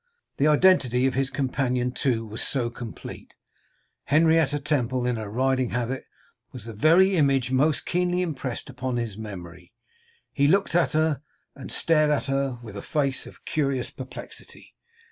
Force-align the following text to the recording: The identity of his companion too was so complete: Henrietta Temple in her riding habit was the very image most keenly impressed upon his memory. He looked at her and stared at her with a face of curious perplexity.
The 0.37 0.47
identity 0.47 1.05
of 1.05 1.13
his 1.13 1.29
companion 1.29 1.91
too 1.91 2.25
was 2.25 2.41
so 2.41 2.71
complete: 2.71 3.35
Henrietta 4.05 4.57
Temple 4.59 5.05
in 5.05 5.15
her 5.17 5.29
riding 5.29 5.69
habit 5.69 6.05
was 6.51 6.65
the 6.65 6.73
very 6.73 7.15
image 7.15 7.51
most 7.51 7.85
keenly 7.85 8.23
impressed 8.23 8.67
upon 8.67 8.97
his 8.97 9.15
memory. 9.15 9.73
He 10.33 10.47
looked 10.47 10.73
at 10.73 10.93
her 10.93 11.21
and 11.55 11.71
stared 11.71 12.09
at 12.09 12.25
her 12.25 12.57
with 12.63 12.75
a 12.75 12.81
face 12.81 13.27
of 13.27 13.45
curious 13.45 13.91
perplexity. 13.91 14.73